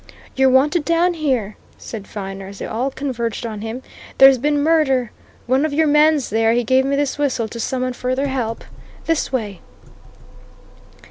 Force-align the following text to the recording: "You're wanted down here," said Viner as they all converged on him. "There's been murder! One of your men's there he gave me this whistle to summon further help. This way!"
"You're 0.35 0.49
wanted 0.49 0.83
down 0.83 1.13
here," 1.13 1.57
said 1.77 2.07
Viner 2.07 2.47
as 2.47 2.57
they 2.57 2.65
all 2.65 2.89
converged 2.89 3.45
on 3.45 3.61
him. 3.61 3.83
"There's 4.17 4.39
been 4.39 4.57
murder! 4.63 5.11
One 5.45 5.63
of 5.63 5.73
your 5.73 5.85
men's 5.85 6.31
there 6.31 6.53
he 6.53 6.63
gave 6.63 6.85
me 6.85 6.95
this 6.95 7.19
whistle 7.19 7.47
to 7.49 7.59
summon 7.59 7.93
further 7.93 8.25
help. 8.25 8.63
This 9.05 9.31
way!" 9.31 9.61